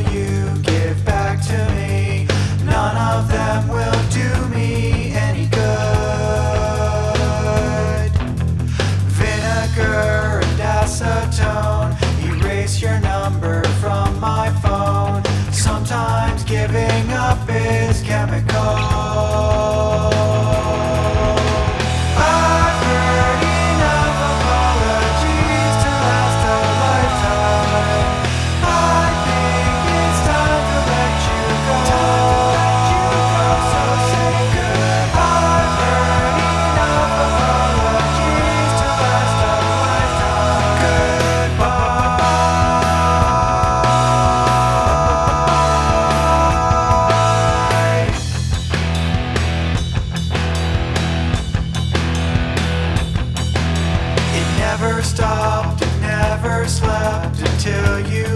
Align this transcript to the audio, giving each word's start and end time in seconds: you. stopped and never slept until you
you. 0.00 0.45
stopped 55.16 55.82
and 55.82 56.02
never 56.02 56.68
slept 56.68 57.40
until 57.40 58.00
you 58.10 58.35